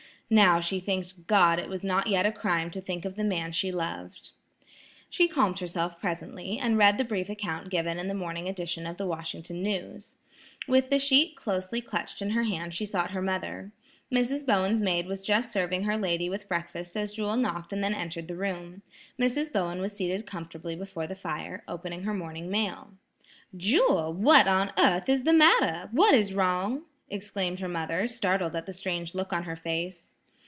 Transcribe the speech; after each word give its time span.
Now, 0.33 0.61
she 0.61 0.79
thanked 0.79 1.27
God 1.27 1.59
it 1.59 1.67
was 1.67 1.83
not 1.83 2.07
yet 2.07 2.25
a 2.25 2.31
crime 2.31 2.71
to 2.71 2.79
think 2.79 3.03
of 3.03 3.17
the 3.17 3.23
man 3.25 3.51
she 3.51 3.69
loved. 3.69 4.29
She 5.09 5.27
calmed 5.27 5.59
herself 5.59 5.99
presently, 5.99 6.57
and 6.57 6.77
read 6.77 6.97
the 6.97 7.03
brief 7.03 7.27
account 7.27 7.69
given 7.69 7.99
in 7.99 8.07
the 8.07 8.13
morning 8.13 8.47
edition 8.47 8.87
of 8.87 8.95
the 8.95 9.05
"Washington 9.05 9.61
News." 9.61 10.15
With 10.69 10.89
the 10.89 10.99
sheet 10.99 11.35
closely 11.35 11.81
clutched 11.81 12.21
in 12.21 12.29
her 12.29 12.43
hand 12.43 12.73
she 12.73 12.85
sought 12.85 13.11
her 13.11 13.21
mother. 13.21 13.73
Mrs. 14.09 14.45
Bowen's 14.47 14.79
maid 14.79 15.05
was 15.05 15.19
just 15.21 15.51
serving 15.51 15.83
her 15.83 15.97
lady 15.97 16.29
with 16.29 16.47
breakfast 16.47 16.95
as 16.95 17.13
Jewel 17.13 17.35
knocked 17.35 17.73
and 17.73 17.83
then 17.83 17.93
entered 17.93 18.29
the 18.29 18.37
room. 18.37 18.83
Mrs. 19.19 19.51
Bowen 19.51 19.81
was 19.81 19.91
seated 19.91 20.25
comfortably 20.25 20.77
before 20.77 21.07
the 21.07 21.13
fire, 21.15 21.61
opening 21.67 22.03
her 22.03 22.13
morning 22.13 22.49
mail. 22.49 22.91
"Jewel, 23.57 24.13
what 24.13 24.47
on 24.47 24.71
earth 24.77 25.09
is 25.09 25.25
the 25.25 25.33
matter? 25.33 25.89
What 25.91 26.15
is 26.15 26.33
wrong?" 26.33 26.83
exclaimed 27.09 27.59
her 27.59 27.67
mother, 27.67 28.07
startled 28.07 28.55
at 28.55 28.65
the 28.65 28.71
strange 28.71 29.13
look 29.13 29.33
on 29.33 29.43
her 29.43 29.57
face. 29.57 30.13